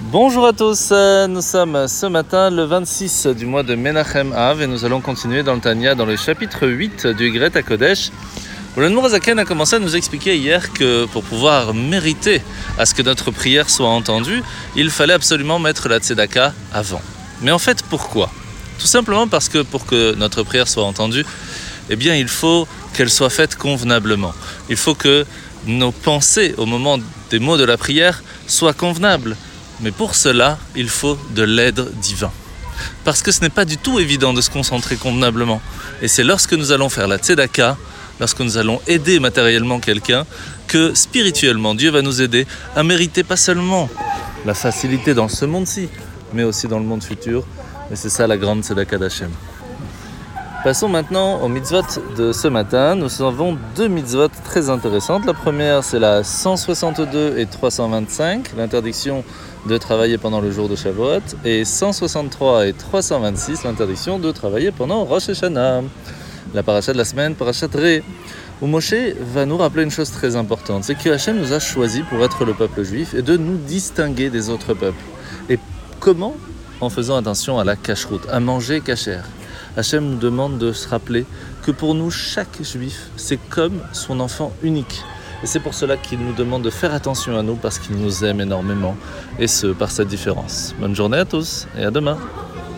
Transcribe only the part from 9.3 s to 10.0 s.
a commencé à nous